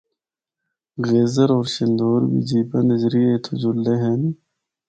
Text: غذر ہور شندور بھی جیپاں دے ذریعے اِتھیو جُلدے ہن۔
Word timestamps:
غذر 1.07 1.49
ہور 1.55 1.67
شندور 1.75 2.19
بھی 2.31 2.39
جیپاں 2.49 2.83
دے 2.87 2.95
ذریعے 3.03 3.29
اِتھیو 3.35 3.55
جُلدے 3.61 3.95
ہن۔ 4.01 4.21